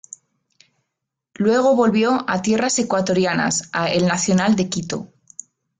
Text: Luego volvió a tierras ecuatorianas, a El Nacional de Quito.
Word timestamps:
Luego 1.35 1.75
volvió 1.75 2.25
a 2.27 2.41
tierras 2.41 2.79
ecuatorianas, 2.79 3.69
a 3.71 3.87
El 3.91 4.07
Nacional 4.07 4.55
de 4.55 4.67
Quito. 4.67 5.13